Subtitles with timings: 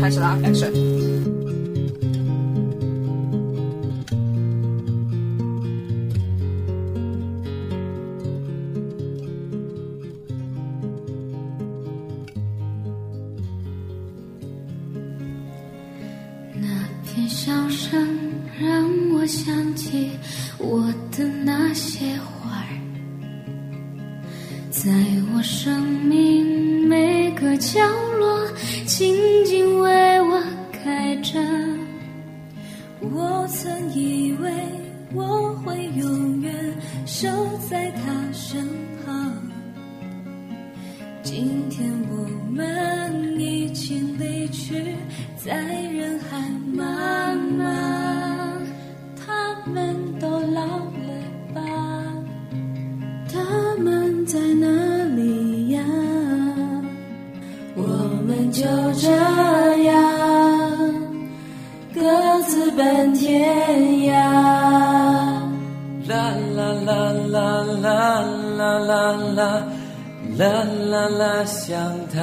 [0.00, 0.70] 开始了啊，开始。
[16.58, 16.68] 那
[17.04, 18.08] 片笑声
[18.60, 20.10] 让我想起
[20.58, 22.78] 我的那些花儿，
[24.70, 24.90] 在
[25.34, 26.75] 我生命每
[27.36, 27.78] 个角
[28.18, 28.48] 落
[28.86, 29.14] 静
[29.44, 30.42] 静为我
[30.72, 31.38] 开着。
[33.00, 34.50] 我曾以为
[35.14, 36.74] 我会永远
[37.04, 37.28] 守
[37.68, 38.66] 在他身
[39.04, 39.32] 旁，
[41.22, 41.95] 今天
[62.76, 63.28] 奔天
[64.06, 64.12] 涯。
[66.08, 66.12] 啦
[66.56, 66.90] 啦啦
[67.34, 67.36] 啦
[67.82, 67.86] 啦
[68.56, 69.00] 啦啦
[69.34, 69.40] 啦
[70.36, 70.40] 啦
[70.90, 71.72] 啦啦，想
[72.12, 72.20] 他。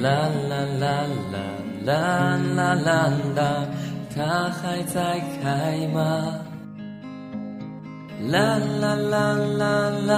[0.00, 0.84] 啦啦啦
[1.32, 1.34] 啦
[1.84, 1.90] 啦
[2.56, 2.86] 啦啦
[3.36, 3.40] 啦，
[4.14, 5.98] 他还在开吗？
[8.28, 9.62] 啦啦啦啦
[10.06, 10.12] 啦啦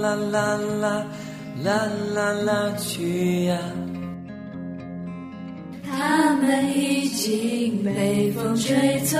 [0.00, 0.86] 啦啦
[1.62, 1.66] 啦
[2.14, 3.56] 啦啦，去呀！
[5.96, 9.16] 他们已经被风吹走，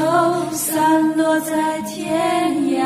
[0.51, 2.85] 散落在天涯。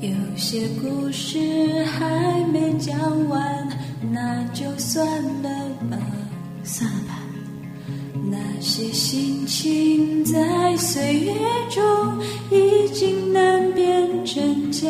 [0.00, 1.38] 有些故事
[1.84, 2.98] 还没讲
[3.28, 3.68] 完，
[4.12, 5.06] 那就算
[5.42, 5.48] 了
[5.90, 5.96] 吧，
[6.62, 7.22] 算了吧，
[8.30, 11.32] 那些心情在岁月
[11.70, 11.82] 中
[12.50, 14.88] 已经难变真假。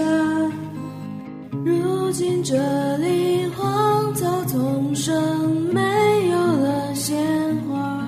[1.65, 5.81] 如今这里荒草丛生，没
[6.31, 7.17] 有了鲜
[7.69, 8.07] 花。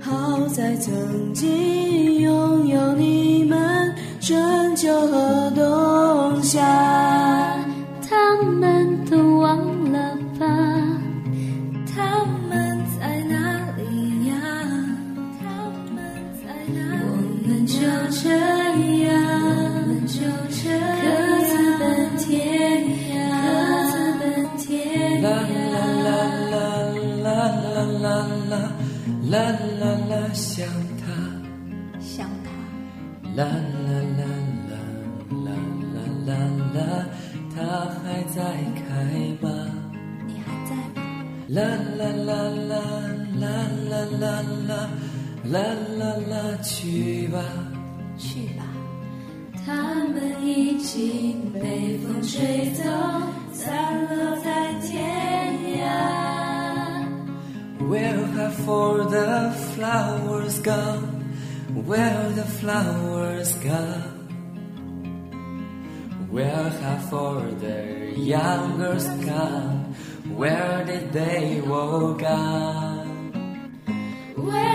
[0.00, 6.93] 好在曾经拥有你们春秋和冬夏。
[17.46, 17.76] 们就
[18.10, 18.30] 这
[19.04, 19.12] 样，
[19.74, 21.06] 我们就这样，各
[21.44, 21.82] 自奔
[22.16, 22.32] 天
[23.12, 23.46] 涯，各
[23.90, 24.22] 自奔
[24.56, 24.64] 天
[25.22, 25.54] 啦涯。
[25.72, 26.08] 啦啦
[26.50, 26.56] 啦
[27.22, 27.26] 啦
[28.00, 28.06] 啦
[28.48, 28.56] 啦
[29.30, 29.34] 啦
[29.78, 30.66] 啦啦，想
[30.98, 31.02] 他。
[32.00, 32.46] 想他，
[33.36, 34.22] 啦啦啦
[34.64, 34.72] 啦
[35.44, 35.46] 啦
[35.92, 35.96] 啦
[36.26, 36.28] 啦
[36.74, 36.78] 啦，
[37.54, 37.56] 他
[38.02, 38.04] 还
[38.34, 38.36] 在
[38.74, 38.82] 开
[39.40, 39.46] 吗？
[40.26, 40.98] 你还在吗？
[41.48, 41.60] 啦
[41.98, 42.30] 啦啦
[42.70, 42.72] 啦
[43.38, 43.42] 啦
[43.90, 44.24] 啦啦
[44.66, 44.72] 啦
[45.45, 45.59] 啦
[45.97, 47.39] 啦啦，去吧。
[48.17, 48.63] 去吧，
[49.65, 52.83] 他们已经被风吹走，
[53.53, 53.69] 散
[54.09, 55.87] 落在天涯。
[57.79, 61.23] Where have all the flowers gone?
[61.87, 64.17] Where the flowers gone?
[66.31, 69.95] Where have all the young girls gone?
[70.37, 73.31] Where did they all gone?
[74.35, 74.72] Where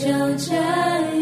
[0.00, 0.06] 就
[0.38, 1.19] 这样